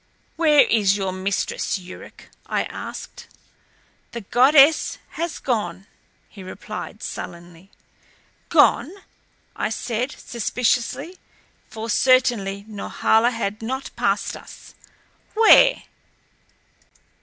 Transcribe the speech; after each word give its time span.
"Where 0.35 0.61
is 0.63 0.97
your 0.97 1.11
mistress, 1.11 1.77
Yuruk?" 1.77 2.29
I 2.47 2.63
asked. 2.63 3.27
"The 4.13 4.21
goddess 4.21 4.97
has 5.09 5.37
gone," 5.37 5.85
he 6.27 6.41
replied 6.41 7.03
sullenly. 7.03 7.69
"Gone?" 8.49 8.91
I 9.55 9.69
said 9.69 10.11
suspiciously, 10.13 11.19
for 11.69 11.87
certainly 11.87 12.65
Norhala 12.67 13.29
had 13.29 13.61
not 13.61 13.91
passed 13.95 14.35
us. 14.35 14.73
"Where?" 15.35 15.83